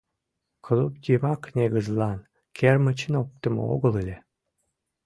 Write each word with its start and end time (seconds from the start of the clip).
—Клуб 0.65 0.93
йымак 1.05 1.41
негызлан 1.55 2.19
кермычым 2.57 3.13
оптымо 3.21 3.63
огыл 3.73 3.93
ыле. 4.01 4.17